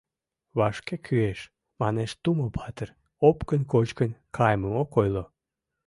[0.57, 1.39] —Вашке кӱэш,
[1.81, 2.89] манеш Тумо-патыр,
[3.29, 5.23] Опкын кочкын каймым ок ойло.